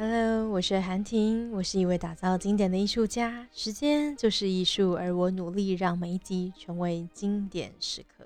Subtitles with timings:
[0.00, 3.48] Hello，我是韩婷，我是一位打造经典的艺术家。
[3.52, 8.24] 时间就是艺术，而我努力让每一集成为经典时刻。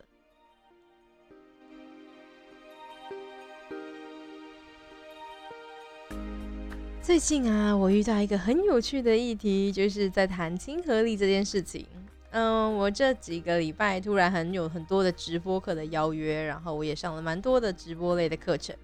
[7.00, 11.86] 最近啊，我遇到一个很有趣的议题，就是在谈亲和力这件事情。
[12.32, 18.76] 嗯，我这几个礼拜突然很有很多的直播课的邀约，然后我也上了蛮多的直播类的课程。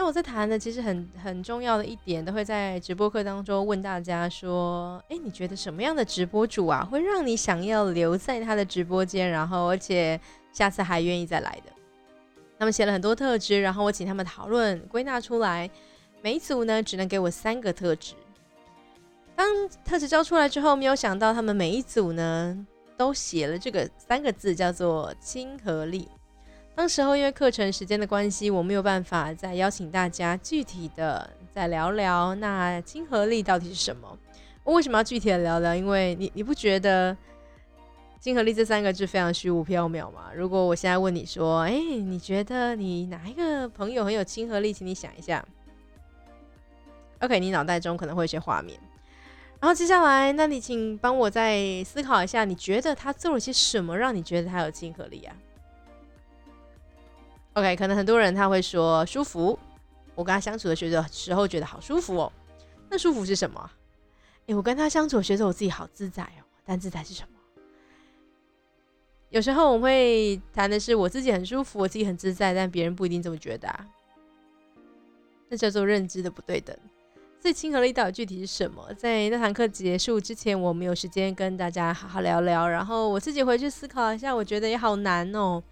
[0.00, 10.18] 那我在谈的其实很很重要的一点，都会在直播课当中问大家说：，哎，你觉得什么样的直播主啊，会让你想要留在他的直播间，然后而且
[10.52, 11.72] 下次还愿意再来的？
[12.60, 15.68] 他们写了很多特质，然后我请他们讨论归纳出来，
[16.22, 18.14] 每一组呢只能给我三个特质。
[19.34, 19.48] 当
[19.84, 26.08] 特质交出来之后，没有想到他们每一组呢都写了这个三个字，叫做亲和力。
[26.78, 34.16] 当时候因为课程时间的关系，我没有办法再邀请大家具体的再聊聊那亲和力到底是什么。
[34.62, 35.74] 我为什么要具体的聊聊？
[35.74, 37.16] 因为你你不觉得
[38.20, 40.30] 亲和力这三个字非常虚无缥缈吗？
[40.32, 44.72] 如果我现在问你说，哎，你觉得你哪一个朋友很有亲和力？
[44.72, 45.44] 请你想一下。
[47.18, 48.78] OK，你脑袋中可能会有些画面。
[49.58, 55.34] 然后接下来，那你请帮我再思考一下，你觉得他做了些什么，让你觉得他有亲和力啊
[57.58, 59.58] ？OK，可能很多人他会说舒服，
[60.14, 62.32] 我跟他相处的觉得时候觉得好舒服哦。
[62.88, 63.70] 那舒服是什么？
[64.46, 66.44] 哎，我跟他相处觉得我自己好自在哦。
[66.64, 67.28] 但自在是什么？
[69.30, 73.68] 有时候我会谈的是我自己很舒服，我自己很自在，但别人不一定这么觉得。
[73.68, 73.86] 啊
[75.50, 76.76] 那叫做认知的不对等。
[77.40, 78.92] 所以亲和力到底具体是什么？
[78.94, 82.68] 在那堂课结束之前，我没有时间跟大家好好聊聊。
[82.68, 85.62] 然后我自己回去思考一下，我觉得也好难哦。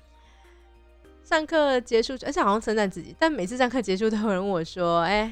[1.27, 5.29] 上课结束，而且好像称赞自己，但每次上课结束都有人问我说：“哎，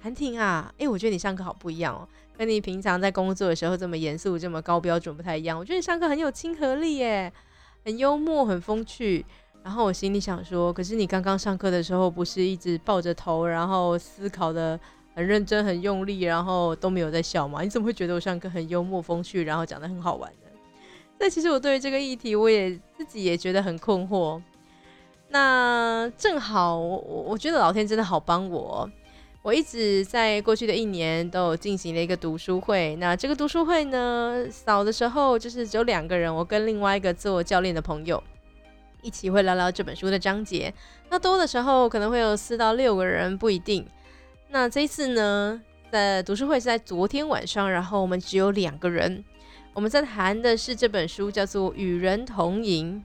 [0.00, 5.58] 韩婷啊，哎，我觉得你上课好不一样哦，跟你平常在工作的时候这么严肃、这么高标准不太一样。
[5.58, 7.30] 我觉得你上课很有亲和力耶，
[7.84, 9.26] 很幽默、很风趣。”
[9.62, 14.80] 然后我心里想说：“可是你刚刚上课的时候不是一直抱着头，然后思考的
[15.14, 17.60] 很认真、很用力，然后都没有在笑吗？
[17.60, 20.48] 你怎么会觉得我上课很幽默、风趣，然后讲的很好玩呢？”
[21.20, 24.40] 那其实我对于这个议题，我也自己也觉得很困惑。
[25.28, 28.90] 那正好，我我觉得老天真的好帮我。
[29.42, 32.96] 我一直在过去的一年都有进行了一个读书会。
[32.96, 38.20] 那这个读书会呢，少的时候就是只有两个人，我跟另外一个做教练的朋友
[39.02, 40.74] 一起会聊聊这本书的章节。
[41.10, 43.86] 那多的时候可能会有四到六个人，不一定。
[44.48, 45.62] 那这一次呢，
[45.92, 49.24] 在读书会是在昨天晚上，然后我们只有两个人，
[49.74, 53.00] 我们在谈的是这本书，叫做《与人同赢》。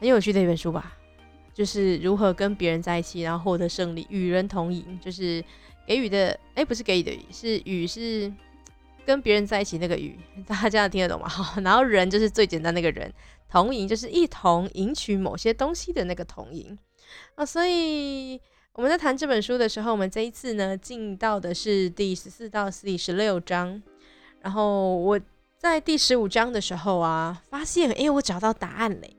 [0.00, 0.96] 很有趣的一本书吧，
[1.52, 4.98] 就是如何跟别人在一起，然后获得胜利，与人同赢。
[4.98, 5.44] 就是
[5.86, 8.32] 给予的，哎，不是给予的，是与是
[9.04, 10.18] 跟别人在一起那个与，
[10.48, 11.28] 大家这样听得懂吗？
[11.28, 13.12] 好， 然后人就是最简单那个人，
[13.50, 16.78] 同赢就是一同赢取某些东西的那个同赢
[17.34, 17.44] 啊。
[17.44, 18.40] 所以
[18.72, 23.82] 我们在谈这本书的时候，我们这一次呢进到的是第十四到第十六章，
[24.40, 25.20] 然后我
[25.58, 29.16] 在第十五章的时候啊，发现哎，我找到答案嘞。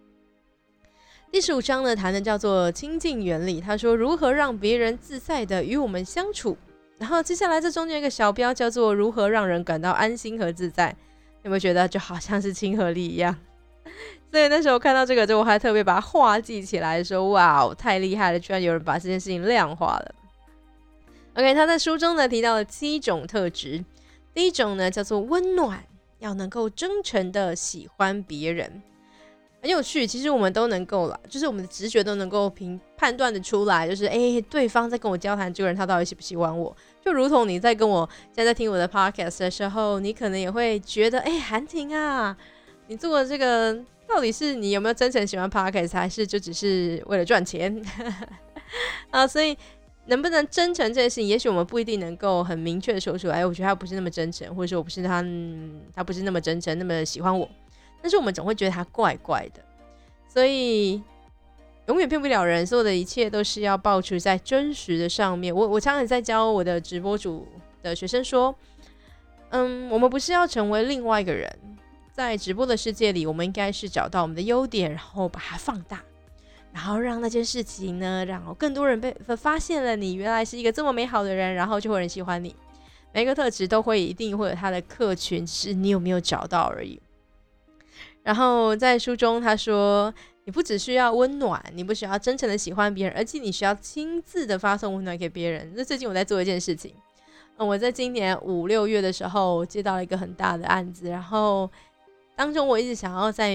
[1.32, 3.62] 第十五章呢，谈的叫做亲近原理。
[3.62, 6.58] 他说如何让别人自在的与我们相处。
[6.98, 10.94] 然后接下来这中间一个小标叫做如何让人感到安心和自在。
[11.44, 13.34] 有没有觉得就好像是亲和力一样？
[14.30, 20.14] 所以那时候看到这个之后，我还特别把它画记起来，说哇，太厉害了，居然有人把这件事情量化了。
[21.36, 23.86] OK，他在书中呢提到了七种特质。
[24.34, 25.82] 第一种呢叫做温暖，
[26.20, 28.82] 要能够真诚的喜欢别人。
[29.62, 36.76] 很有趣，其实我们都能够了，就是我们的直觉都能够评判断的出来，就是哎，对方在跟我交谈，这个人他到底喜不喜欢我？
[37.06, 42.36] 就如同你在跟我现在在听我的 podcast 的时候，你可能也会觉得，哎，韩婷啊，
[42.88, 43.78] 你做的这个
[44.08, 47.80] 到底是你有没有真诚喜欢 podcast，还是就只是为了赚钱
[49.12, 49.28] 啊？
[49.28, 49.56] 所以
[50.08, 53.46] 能不能真诚这件事情，也许我们不一定能够很明确的说出来。
[53.46, 55.24] 我觉得他不是那么真诚，或者说我不是他，
[55.94, 57.48] 他不是那么真诚，那么喜欢我。
[58.02, 59.62] 但是我们总会觉得他怪怪的，
[60.28, 61.02] 所以
[61.88, 62.66] 永远骗不了人。
[62.66, 65.54] 所有的一切都是要保持在真实的上面。
[65.54, 67.48] 我我常常在教我的直播主
[67.84, 68.56] 的学生说，
[69.50, 71.54] 嗯，我们不是要成为另外一个人，
[72.12, 76.02] 在直播的世界里，我们应该是找到我们的优点，然后把它放大，
[76.72, 82.56] 然后让那件事情呢，然后更多人被发现了你原来是一个这么美好的人，然后就会人喜欢你。
[83.14, 86.98] 每个特质都会一定会有他的客群，是你有没有找到而已。
[88.24, 90.14] 然后在书中他说，
[90.44, 95.72] 你不只需要温暖，你不需要真诚的喜欢别人，而且你需要亲自的发送温暖给别人。
[95.76, 96.94] 那最近我在做一件事情，
[97.58, 101.70] 我在今年五六月的时候接到了一个很大的案子，然后
[102.36, 103.52] 当中我一直想要在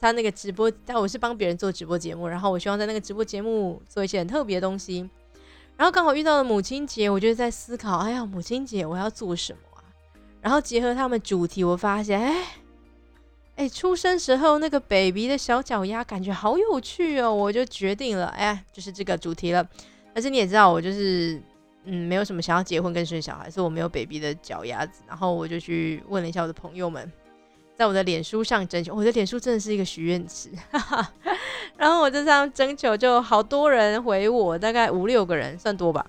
[0.00, 5.08] 他那个直播，但我是帮别人做直播节目，然后我希望在那个直播节目做一些很特别的东西。
[5.76, 9.84] 然后刚好遇到了母亲节，我就在思考，哎呀，母亲节我要做什么啊？
[10.40, 12.46] 然后结合他们主题，我发现，哎。
[13.58, 19.68] 哎，出生时候那个 baby 的小脚丫感觉好有趣哦，我就决定了，哎，就是这个主题了。
[20.14, 21.42] 但是你也知道，我就是
[21.82, 25.02] 嗯，没有什么想要结婚跟生小孩，所以我没有 baby 的脚丫子。
[25.08, 27.10] 然后我就去问了一下我的朋友们，
[27.74, 30.50] 在我的脸书上征求，我的脸书真的是一个许愿池。
[30.70, 31.12] 哈哈
[31.76, 36.06] 然后我这样征求，就好多人回我，大概五六个人，算多吧。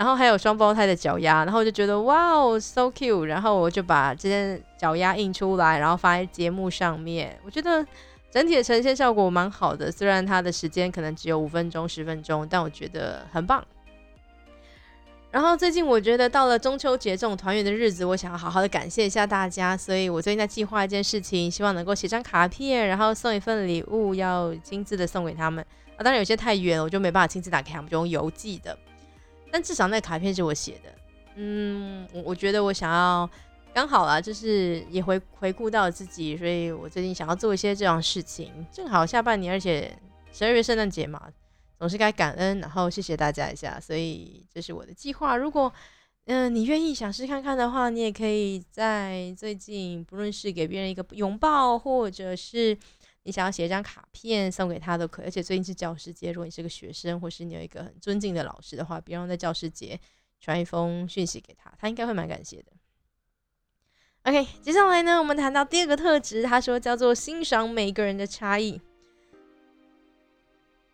[0.00, 7.38] 然后还有双胞胎的脚丫，然后我就觉得哇哦，so cute，然后我就把这件脚丫印出来，然后发在节目上面。
[7.44, 7.86] 我觉得
[8.30, 13.62] 整体的呈现效果蛮好的，虽然它的时间可能只有五分钟、十分钟，但我觉得很棒。
[15.30, 25.62] 然后最近我觉得到了中秋节这种团圆的日子，我想要好好的感谢一下大家，所以我最近在计划一件事情，希望能够写张卡片，然后送一份礼物，要亲自的送给他们。
[25.96, 28.74] 啊，当然有些太远了，我就没办法亲自打开，我们，就用邮寄的。
[29.50, 30.94] 但至少那卡片是我写的，
[31.34, 33.28] 嗯，我我觉得我想要
[33.74, 39.96] 刚好啦，就是也回回顾到自己，所以我最近想要做一些这样事情，正好下半年，而且
[40.32, 41.28] 十二月圣诞节嘛，
[41.78, 45.36] 总是该感恩，然后谢谢大家一下，所以这是我的计划。
[45.36, 45.72] 如果
[46.26, 52.76] 嗯你愿意想试看看的话，你也可以在最近，不论是给别人一个拥抱，或者是。
[53.22, 60.00] 你想要写一张卡片送给他都可以，而且最近是教师节，如果你是个学生，或是你有一个很尊敬的老师的话，别忘在教师节
[60.40, 62.72] 传一封讯息给他，他应该会蛮感谢的。
[64.22, 68.80] OK，接下来呢，我们谈到第二个特质，他说叫做欣赏每个人的差异。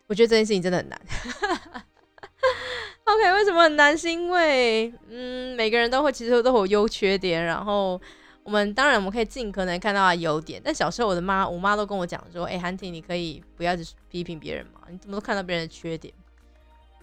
[0.07, 1.01] 我觉得这件事情真的很难。
[3.05, 3.97] OK，为什么很难？
[3.97, 8.01] 是因为嗯，每个人都会其实都有优缺点，然后。
[8.47, 16.13] 我们当然我们可以尽可能看到他优点，但小时候我的妈，我妈都跟我讲说：“哎，韩婷，你可以不要只是批评别人嘛，你怎么都看到别人的缺点？”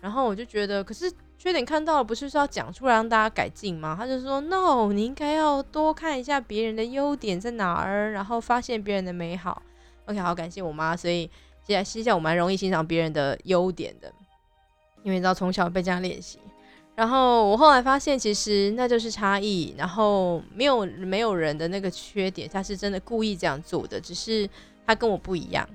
[0.00, 3.94] 然后我就觉得，可是缺点看到了，不是说要讲出来让大家改进吗？
[3.94, 9.62] 他就说：“No，你应该要多看一下别人的优点在哪儿，然后发现别人的美好。
[10.06, 11.30] ”OK，好，感谢我妈，所以
[11.62, 14.10] 现在现在我蛮容易欣赏别人的优点的，
[15.02, 16.38] 因为你知道从小被这样练习。
[16.94, 19.74] 然后我后来发现，其实那就是差异。
[19.76, 24.48] 然后没有没有人的那个缺点，他是真的故意这样做的，只是
[24.86, 25.68] 他跟我不一样。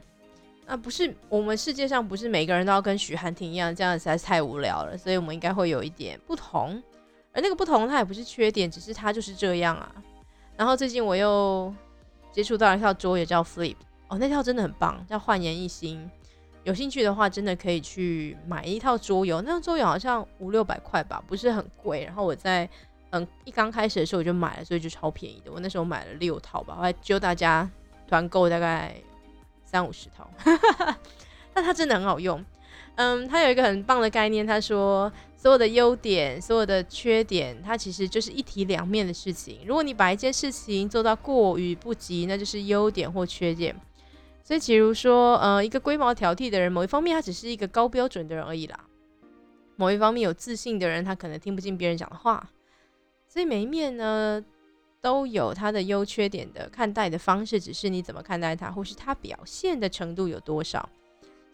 [0.65, 4.97] 那不是我们世界上不是每个人都要跟许寒婷一样，这样实在是太无聊了。
[4.97, 6.81] 所以我们应该会有一点不同。
[7.33, 9.91] 而那个不同，它也不是缺点，只是他就是这样啊。
[10.55, 11.73] 然后最近我又
[12.31, 13.75] 接触到一套桌，也叫 Flip。
[14.07, 16.09] 哦，那套真的很棒，叫焕然一新。
[16.69, 19.41] 有兴趣的话，真的可以去买一套桌游。
[19.41, 22.03] 那套桌游好像五六百块吧，不是很贵。
[22.05, 22.69] 然后我在
[23.09, 25.51] 嗯一刚开始的时候我就买了，所以就超便宜的。
[25.51, 27.67] 我那时候买了六套吧，我还揪大家
[28.07, 28.95] 团购大概
[29.65, 30.29] 三五十套。
[31.55, 32.45] 但它真的很好用。
[32.97, 39.61] 嗯，它有一个很棒的概念，他说所有的优点、所有的缺点，它其实就是一体两面的事情。
[39.65, 43.75] 如果你把一件事情做到过于不及，那就是优点或缺点。
[44.49, 48.79] 所以，比如说，呃，一个龟毛挑剔的人，某一方面他只是一个高标准的人而已啦。
[49.75, 52.49] 某一方面有自信的人，他可能听不进别人讲的话。
[53.27, 54.43] 所以每一面呢，
[55.01, 60.79] 都有他的优缺点的看待的方式，只是你怎么看待他，或是他表现的程度有多少。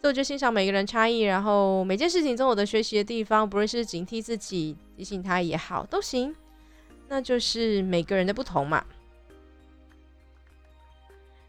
[0.00, 6.34] 所以我就欣赏每个人差异，然后每件事情都有的学习的地方，不论是警惕自己、提醒他也好，都行。
[7.08, 8.82] 那就是每个人的不同嘛。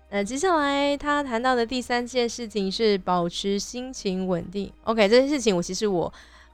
[0.09, 4.71] 那接下来他谈到的第三件事情是保持心情稳定。
[4.85, 6.11] OK，这件事情我其实我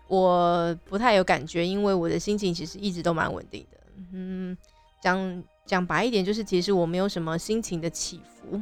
[0.08, 3.78] 我不太有感觉，因为我的心情其实一直都蛮稳定的。
[4.14, 4.58] 嗯，
[5.02, 8.60] 讲讲白一点，就是其实我没有什么心情的起伏，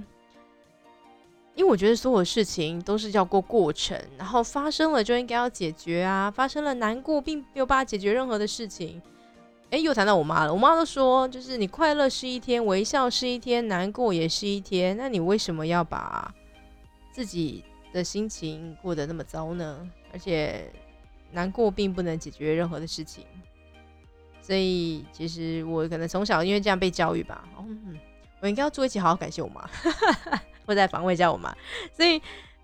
[1.56, 9.02] 因为我觉得所有事情都是要过过程，然后发生了就应该要解决啊，发生了难过并没有办法解决任何的事情。
[9.72, 10.54] 哎，又谈到我妈了。
[10.54, 14.96] 我妈都说，就是你快乐是一天，微笑是一天，难过也是一天。
[14.98, 16.34] 那你为什么要把
[17.14, 17.64] 自己
[17.94, 19.90] 的心情过得那么糟呢？
[20.12, 20.70] 而且
[21.32, 23.26] 难过并不能解决任何的事情。
[24.42, 27.48] 所以，其实我可能从小因为这样被教育吧。
[27.60, 27.98] 嗯，
[28.42, 29.70] 我应该要做一期好好感谢我妈，
[30.68, 31.56] 或者防卫一下我妈。
[31.94, 32.22] 所以。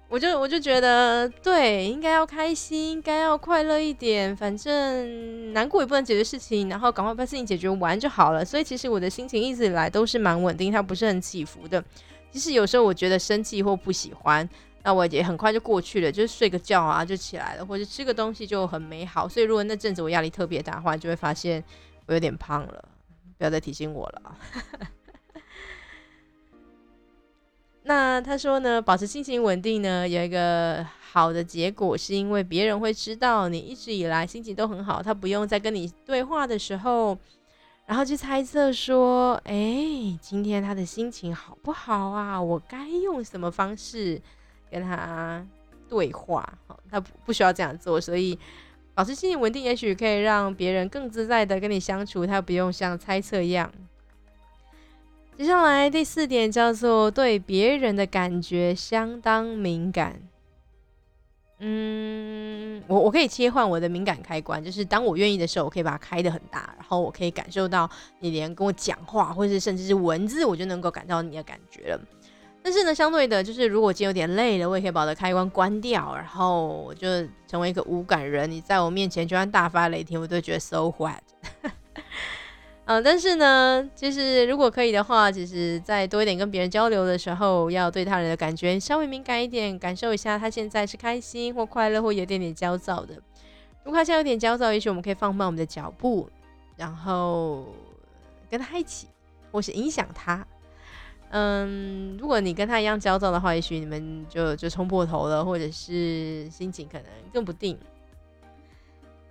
[0.10, 4.34] 我就我就觉得，对，应该要开心，应该要快乐一点。
[4.36, 8.44] 反正难过也不能解决事情，然后赶快把事情解决完就好了。
[8.46, 11.84] 所以其实我的心情一直以来都是蛮稳定，它不是很起伏的。
[12.32, 14.48] 即使有时候我觉得生气或不喜欢，
[14.84, 19.28] 那我也很快就过去了，就是睡个觉啊就起来了，或者吃个东西就很美好。
[19.28, 21.62] 所以如果那阵子我压力特别大的话，就会发现
[22.06, 22.86] 我有点胖了，
[23.38, 24.38] 不要再提醒我了。
[27.88, 37.18] 那他说呢，保持心情稳定呢，有一个好的结果，是因为别人会知道你一直以来心情都很好，他不用再跟你对话的时候，
[37.86, 42.42] 然后去猜测说，哎，今天他的心情好不好啊？
[42.42, 44.22] 我该用什么方式
[44.70, 45.42] 跟他
[45.88, 46.58] 对话？
[46.68, 48.38] 好，他不不需要这样做，所以
[48.94, 53.72] 保持心情稳定，也许可以让别人更自在的跟你相处，他不用像猜测一样。
[55.38, 60.20] 接下来第四点叫做对别人的感觉相当敏感。
[61.60, 67.88] 嗯，我我可以切换我的敏感开关，就是当我愿意的时候，我可以把它开的很大，然后我可以感受到
[68.20, 72.02] 你连跟我讲话，或是甚至是文字，我就能够感到你的感觉了。
[72.64, 77.08] 但是呢，相对的，就是如果今天有点累了，我也可以把我的开关关掉，然后我就
[77.48, 78.50] 成为一个无感人。
[78.50, 81.22] 你在我面前就算大发雷霆，我都觉得 so what。
[82.90, 93.16] 嗯，但是呢，其实如果可以的话，其实再多一点跟别人交流的时候，要对他人的感觉稍微敏感一点，感受一下他现在是开心或快乐或有点点焦躁的。
[93.84, 96.30] 如果他现在有点焦躁，也许我们可以放慢我们的脚步，
[96.78, 97.68] 然后
[98.50, 99.08] 跟他一起，
[99.52, 100.48] 或是影响他。
[101.32, 107.78] 嗯，如果你跟他一样焦躁的话，也许你们就就冲破头了，或者是心情可能更不定。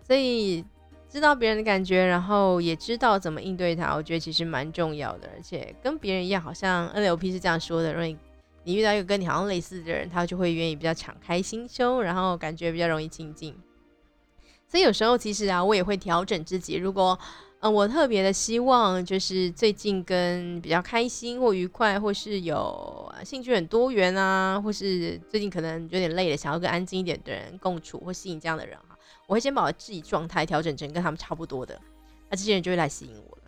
[0.07, 0.63] 所以。
[1.09, 5.29] 知道别人的感觉，然后也知道怎么应对他，我觉得其实蛮重要的。
[5.35, 8.17] 而且跟别人一样，好像 NLP 是这样说的：，因为
[8.65, 13.55] 你遇到一个跟你好像类似的人，他就会愿意比较敞开心胸，然后感觉比较容易亲近。
[14.69, 16.75] 所以有时候其实啊，我也会调整自己。
[16.75, 17.19] 如果
[17.61, 28.96] 嗯，我特别的希望就是最近跟比较开心或愉快，或是有兴趣很多元啊，或是最近可能有点累了，想要跟安静一点的人共处或吸引这样的人哈。
[29.27, 31.81] 我会先把我自己状态调整成跟他们差不多的，
[32.31, 33.43] 那这些人就会来吸引我了。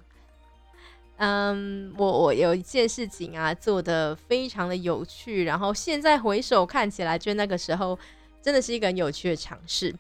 [1.19, 7.99] 嗯，我我有一件事情啊，做的非常的有趣，然后现在回首看起来，就那个时候
[8.41, 9.95] 真的是一个很有趣的尝试。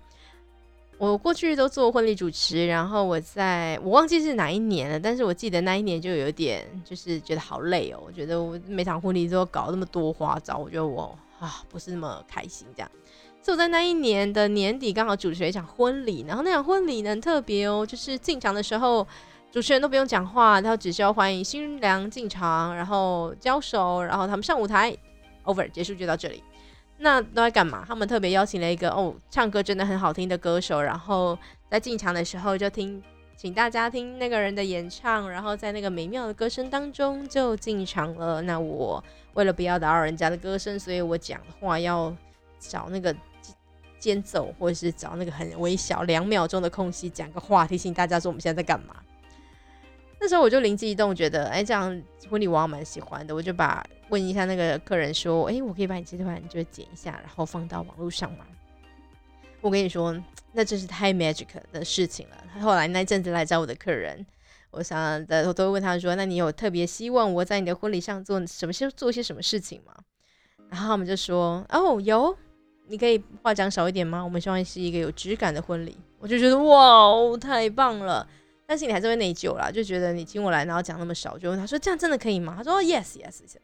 [0.96, 12.90] 我过去都做婚礼主持，然后我在我忘记是哪一年了，但是我记得那一年就有点就是觉得好累哦，我觉得我每场婚礼都搞那么多花招，我觉得我啊不是那么开心这样。
[13.48, 19.06] 就在那一年的年底，刚好主持了一场婚礼，然后那场婚礼呢很特别哦，就是进场的时候，
[19.50, 24.94] 主持人都不用讲话，他只需要欢迎新娘进场，然后交手，然后他们上舞台
[25.44, 26.44] ，over 结束就到这里。
[26.98, 27.86] 那都在干嘛？
[27.88, 31.38] 他们特别邀请了一个哦，唱歌真的很好听的歌手，然后
[31.70, 33.02] 在进场的时候就听，
[33.34, 38.42] 请大家听那个人的演唱，然后在那个美妙的歌声当中就进场了。
[38.42, 39.02] 那我
[39.32, 42.14] 为了不要打扰人家的歌声，所以我讲话要
[42.58, 43.16] 找那个。
[43.98, 48.96] 间奏，或者是找那个很微小两秒钟的空隙讲个话，提醒大家说我们现在在干嘛。
[50.20, 58.44] 那时候我就灵机一动，觉得哎，这样婚礼我蛮喜欢的，我就把问一下那个客人说，哎，我可以把你这段就剪一下，然后放到网络上吗？
[59.60, 60.16] 我跟你说，
[60.52, 62.36] 那真是太 magic 的事情了。
[62.60, 64.26] 后来那阵子来找我的客人，
[64.72, 69.94] 我想的我都会问他说，那你有特别希望我在你的婚礼上做什么些做些什么事情吗？
[70.68, 72.36] 然后他们就说，哦，有。
[72.88, 74.22] 你可以话讲少一点吗？
[74.24, 75.96] 我们希望是一个有质感的婚礼。
[76.18, 78.26] 我就觉得哇哦，太棒了！
[78.66, 82.54] 但是你还是会内疚啦，就觉得你请我来，然后讲那么少，就问他说这样真的可以吗？
[82.56, 83.56] 他说 yes yes yes。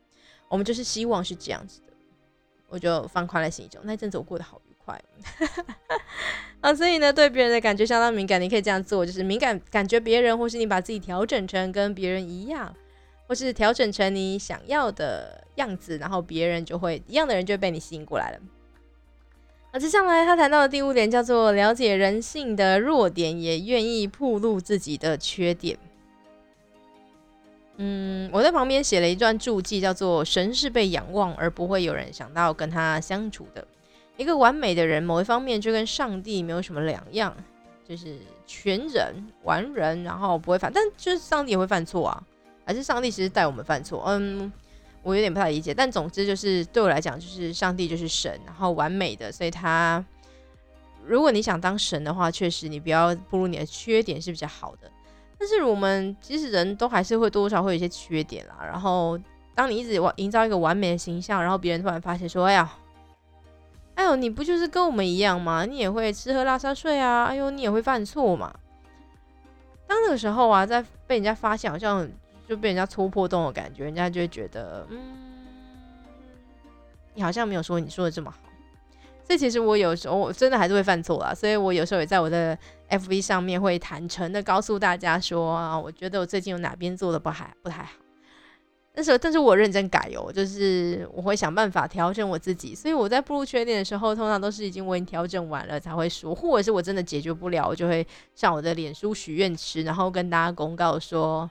[0.49, 1.93] 我们就是希望是这样子的，
[2.69, 3.81] 我就放宽了心中。
[3.85, 5.01] 那阵子我过得好愉快
[6.61, 6.73] 啊！
[6.73, 12.73] 所以呢，对别人的感觉相当敏感，你可以这样做，就是敏感感觉别人，或是你把自己调整成跟别人一样，
[13.27, 18.39] 或是调整成你想要的样子，然后别人就会一样的人就被你吸引过来了。
[19.75, 25.77] 那接下来他谈到的第五点叫做了解人性的弱点，也愿意暴露自己的缺点。
[27.79, 33.67] 嗯，我在旁边写了一段注记，叫做“神是被仰望，而不会有人想到跟他相处的
[34.17, 35.03] 一个完美的人”。
[35.05, 37.37] 某一方面就跟上帝没有什么两样，
[37.85, 38.17] 就是
[38.47, 42.23] 全人完人，然后不会犯，但就是上帝也会犯错啊，
[42.65, 44.05] 还是上帝其实带我们犯错？
[44.07, 44.53] 嗯。
[45.05, 50.03] 我有点不太理解，但总之就是对我来讲，就是上帝就是神，然后完美的，所以他
[51.05, 54.91] 如果你想当神的话，确实你不要步入你的缺点是比较好的。
[55.39, 58.57] 但是我们其实人都还是会多多少会有一些缺点啦。
[58.63, 59.19] 然后
[59.55, 62.73] 当你一直营造一个完美的形象，然后别人突然发现说：“哎呀，
[63.97, 65.67] 哎呦，你不就是跟我们一样吗？
[65.67, 67.27] 你也会吃喝拉撒睡啊？
[67.27, 68.55] 哎呦，你也会犯错嘛？”
[69.87, 72.09] 当那个时候啊，在被人家发现，好像。
[72.49, 74.99] 就被人家戳破洞的感觉，人家就会觉得，嗯，
[77.15, 78.39] 你好像没有说你说的这么好。
[79.27, 82.57] 所以其实我有时候我真的还是会犯错啦，所以我有时候也在我的
[82.91, 87.93] FV 上面会坦诚的告诉大家说啊，我觉得我最近有哪边做的不还不太好。
[88.97, 92.75] 但是但是我认真改哦，就是我会想办法调整我自己。
[92.75, 101.51] 所以我在步入缺点的时候，通常都是已经我已经调整完了才会说，或者是我真的解决不了，我就会上我的脸书许愿池，然后跟大家公告说，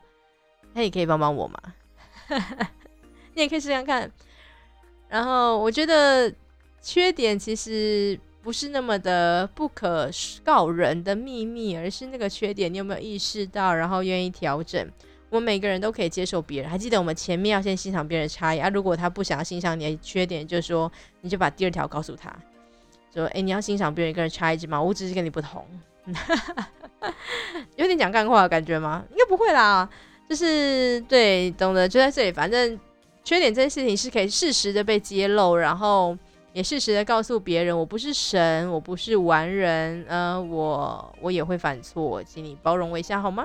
[0.73, 1.59] 那你可以帮帮我吗？
[3.35, 4.11] 你也可以试看看。
[5.09, 6.33] 然后我觉得。
[6.85, 10.09] 缺点其实不是那么的不可
[10.43, 14.85] 告人的秘密，而是那个缺点你有没有意识到，然后愿意调整。
[15.29, 18.67] 我们每个人都可以接受别人，还记得我们前面要先欣赏别人的差异啊。
[18.67, 22.35] 如果他不想要欣赏你的缺点，就是说你就把第二条告诉他，
[23.13, 24.81] 说：“哎，你要欣赏别人一个人差异吗？
[24.81, 25.65] 我只是跟你不同。
[27.77, 29.05] ”有点讲干话的感觉吗？
[29.09, 29.89] 应该不会啦，
[30.29, 32.31] 就是对，懂得就在这里。
[32.31, 32.79] 反正
[33.23, 36.17] 缺点这件事情是可以适时的被揭露，然后。
[36.55, 43.43] 也适时的告诉别人，我不是神，我不是完人，呃，我我也会犯错，请你包容我一下好吗？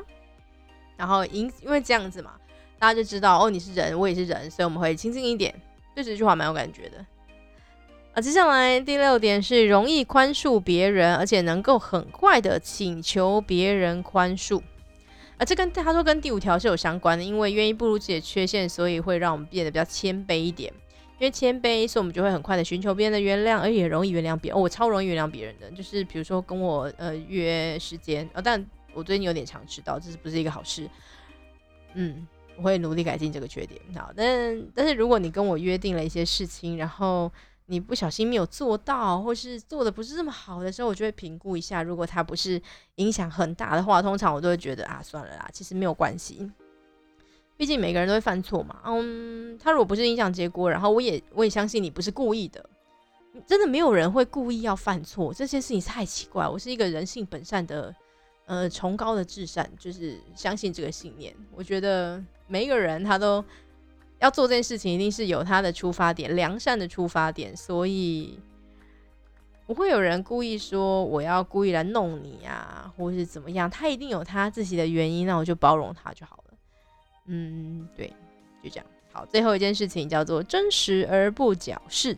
[0.94, 2.32] 然后因因为这样子嘛，
[2.78, 5.54] 大家就知道哦，你是人，我也是人，所以我们会亲近一点。
[5.94, 6.98] 对这句话蛮有感觉的。
[8.12, 14.60] 啊，接下来第六点是容易宽恕别人，而且能够很快的请求别人宽恕。
[15.38, 20.72] 啊，这跟他说跟第五条是有相关的，因为愿意步入自己的缺陷，所以会让我们变得比较谦卑一点。
[21.20, 24.58] 因为谦卑，所以我们就会很快的寻求别人的原谅，而且也容易原谅别人。
[24.58, 30.88] 哦，我超容易原谅别人的，就是比如说跟我呃约时间，呃，但我最近有点常迟到，这是不是一个好事？
[31.94, 32.26] 嗯，
[32.56, 33.80] 我会努力改进这个缺点。
[33.96, 37.32] 好，但但是如果你跟我约定了一些事情，然后
[37.70, 42.60] 你不小心没有做到，或是做的不是这么好的时候，我就会评估一下，如果它不是
[42.94, 46.50] 影响很大的话，通常我都会觉得啊，算了啦，其实没有关系。
[47.58, 52.64] 毕竟每个人都会犯错嘛，嗯，他如果不是影响结果，然后我也我也相信你不是故意的，
[53.46, 56.48] 真的没有人会故意要犯错，这件事情太奇怪。
[56.48, 57.94] 我是一个人性本善的，
[58.46, 61.34] 呃，崇高的至善，就是相信这个信念。
[61.52, 63.44] 我觉得每一个人他都
[64.18, 68.38] 要做这件事情，一定是有他的出发点，良善的出发点，所以
[69.66, 76.54] 不会有人故意说我要故意来弄你啊，或是怎么样，他一定有他自己的原因，那我就包容他就好了。
[77.26, 78.08] 嗯，对，
[78.62, 78.86] 就这样。
[79.12, 82.16] 好，最后一件事情叫做真实而不矫饰。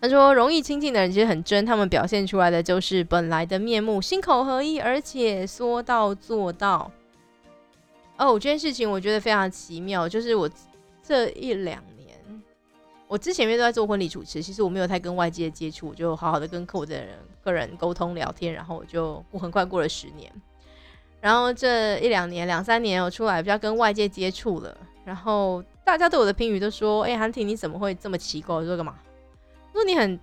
[0.00, 6.90] 他说，容易亲近的人其实很真，他们表现出来的就是本来的面目，心口合一，而且说到做到。
[8.16, 10.50] 哦，这件事情我觉得非常奇妙，就是我
[11.02, 12.42] 这一两年，
[13.08, 20.32] 我之前因为都在做婚礼主持，其实我没有太跟外界接触，我就好好的跟客户的人个人沟通聊天，然后我就我很快过了十年。
[21.20, 28.98] 然后这一两年、两三年，我出来比较跟外界接触了，然后大家对我的评语都说：“哎，韩婷你怎么会这么奇怪？”我说干嘛？
[29.72, 30.18] 说你很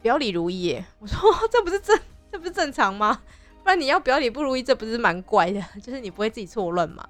[0.00, 0.84] 表里如一耶。
[1.00, 1.18] 我说
[1.50, 1.98] 这不是正，
[2.30, 3.20] 这不是正常吗？
[3.64, 5.60] 不然你要表里不如意，这不是蛮怪的？
[5.82, 7.06] 就是你不会自己错乱吗？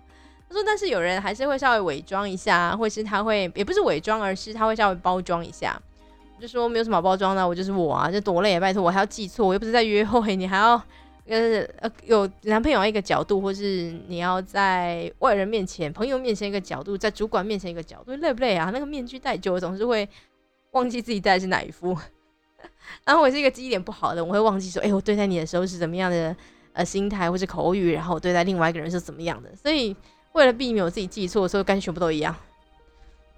[0.49, 5.81] 他说：“但是有人还是会稍微伪装一下，或是他会也不是伪装，而是他会稍微包装一下。”
[6.37, 10.83] 我就说没有什么包装的，我就是我啊，就多累，拜托我还要记错，我又不是在约会，你还要。
[11.31, 18.71] 呃呃，有男朋友一个角度，或是你要在外人面前、朋友面前一个角度，在主管面前一个角度，累不累啊？
[18.73, 20.09] 那个面具戴久了，总是会
[20.71, 21.95] 忘记自己戴的是哪一副。
[23.05, 26.35] 然后我是一个记忆点不好的，我会忘记说，哎，我对待你的时候是怎么样的
[26.73, 29.55] 呃心态，或是口语，然后我对待另外一个人是怎么样的。
[29.55, 29.95] 所以
[30.33, 32.35] 为了避免我自己记错，所以干全部都一样。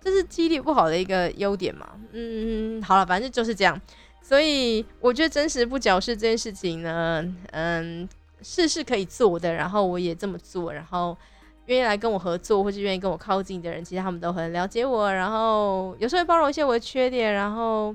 [0.03, 1.89] 这是记忆力不好的一个优点嘛？
[2.13, 3.79] 嗯，好了，反正就是这样。
[4.23, 7.23] 所以我觉得真实不矫饰这件事情呢，
[7.53, 8.09] 嗯，
[8.43, 9.53] 是是可以做的。
[9.53, 11.17] 然后我也这么做，然后
[11.67, 15.13] 愿意来跟我合作或者愿意跟我靠近的人，其实他们都很了解我。
[15.13, 17.95] 然后有时候会包容一些我的缺点，然后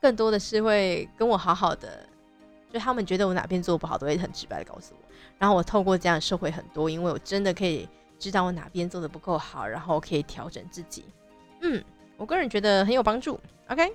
[0.00, 2.04] 更多的是会跟我好好的。
[2.70, 5.07] 就他们觉得我哪边做不好，都会很直白的告诉我。
[5.38, 11.04] 然后我透过这样收获很多，因为我真的可以知道我哪边做的不够好，然后可以调整自己。
[11.62, 11.82] 嗯，
[12.16, 13.38] 我个人觉得很有帮助。
[13.68, 13.92] OK。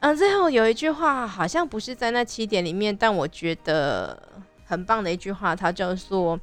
[0.00, 4.22] 嗯，最后有一句话好像不是在那七点里面，但我觉得
[4.64, 6.38] 很棒的一句话，它叫做：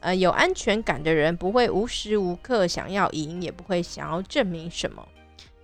[0.00, 5.06] 呃，有安全感的人不会无时无刻想要赢，也不会想要证明什么，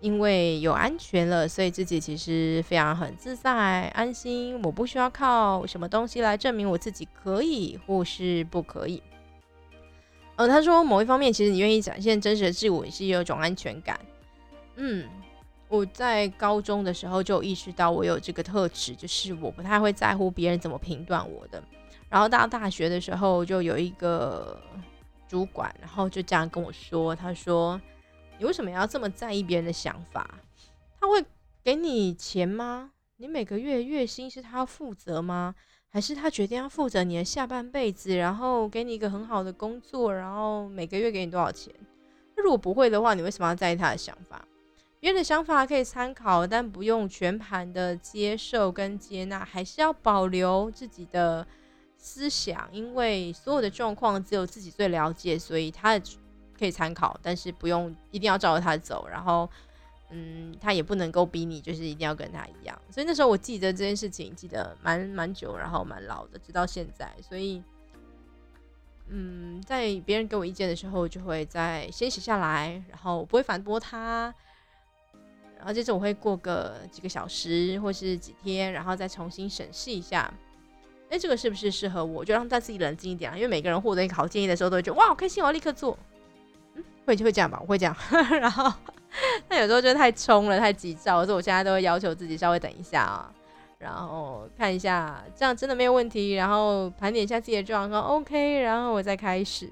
[0.00, 4.60] 因为有安全了，所以自己其实非常很自在、安心。
[4.62, 9.02] 我不需要靠什么东西来证明我自己可以或是不可以。
[10.36, 13.98] 呃，他说某一方面，其实你愿意展现真实的自我，也是有一种安全感。
[14.76, 15.06] 嗯。
[15.68, 21.62] 我在高中的时候就意识到我有这个特质，就是我不太会在乎别人怎么评断我的。
[22.08, 24.60] 然后到大学的时候，就有一个
[25.28, 27.80] 主管，然后就这样跟我说：“他说
[28.40, 30.28] 你为什么要这么在意别人的想法？”
[30.98, 31.24] 他会
[31.62, 32.90] 给你钱吗？
[33.18, 35.54] 你每个月月薪是他负责吗？
[35.90, 41.74] 还是他决定要负责你的下半辈子，然后给你一个很好的工作，然后每个月给你多少钱？
[42.34, 44.42] 那如果不会的话，你为什么要在意他的想法？
[45.00, 51.46] 别人的想法可以参考，但不用全盘的接受跟接纳，还是要保留自己的
[51.96, 55.98] 思想，因为所有的状况只有自己最了解，所以他
[56.60, 59.50] 可以参考，但是不用一定要照着他走，然后。
[60.12, 62.76] 嗯，他也不能够逼你，就是一定要跟他一样。
[62.90, 67.08] 所以那时候我记得这件事情，记得蛮蛮久，然后蛮老的，直到现在。
[67.22, 67.62] 所以，
[69.06, 74.34] 嗯，在别人给我意见的时候，就会再先写下来，然后我不会反驳他。
[75.56, 80.28] 然后接着我会过个几个小时或是几天，然后再重新审视一下，
[81.08, 82.24] 哎，这个是不是适合我？
[82.24, 85.96] 就让他自己冷静一点，因为每个人获得一个好建议的时候，都会觉得哇，好开心，我要立刻做。
[87.10, 87.96] 会就会这样吧，我会这样，
[88.40, 88.72] 然后。
[89.48, 93.32] 那有时候就太冲了，太急躁，所以我现在都会要求自己稍微等一下啊，
[93.76, 99.68] 然后看一下，这样真的没有问题，然后盘点一下自己的状况，OK，然后我再开始。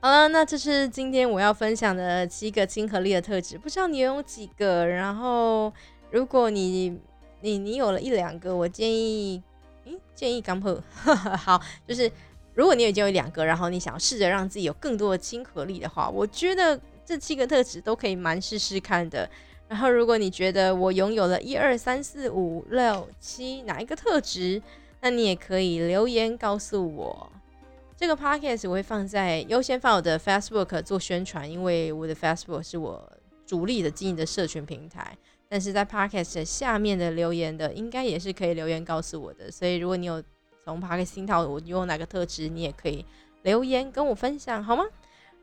[0.00, 4.86] 好了，那这是今天我要分享的七个亲和力的特质，不知道你有几个？
[4.86, 5.72] 然后
[6.10, 7.00] 如果你
[7.40, 9.42] 你你有了一两个，我建议，
[9.86, 10.78] 嗯，建议刚破，
[11.42, 12.12] 好，就是
[12.58, 16.78] 如果你已经有两个，然后你想要试着让自己有更多的亲和力的话，我觉得。
[17.08, 19.26] 这七个特质都可以蛮试试看的。
[19.66, 24.60] 然后，如果你觉得我拥有了一二三四五六七哪一个特质，
[25.00, 27.32] 那你也可以留言告诉我。
[27.96, 33.10] 这个 podcast 我会放在优先放我的 Facebook 做宣传，因为我的 Facebook 是我
[33.46, 35.16] 主力的经营的社群平台。
[35.48, 39.50] 但是在 podcast 下面的留言的，应该也是可以留言告诉我的。
[39.50, 40.22] 所以，如果你有
[40.68, 43.02] 从 podcast 听到我拥有哪个特质，你也可以
[43.40, 44.84] 留言跟我分享，好吗？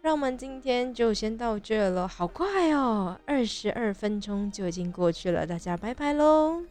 [0.03, 6.61] 让我们今天就先到这了，好快哦，二十二分钟就已经过去了，大家拜拜喽！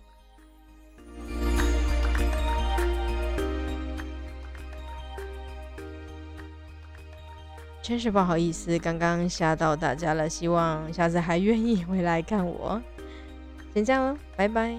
[7.82, 12.80] 真是不好意思，刚刚吓到大家了，希望下次还愿意回来看我。
[13.74, 14.78] 先这样喽，拜拜。